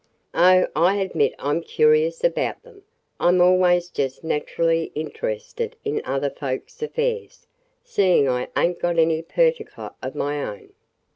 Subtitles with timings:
[0.33, 2.81] "Oh, I admit I 'm curious about them.
[3.19, 7.45] I 'm always just naturally interested in other folks' affairs,
[7.83, 10.73] seeing I ain't got any perticaler of my own!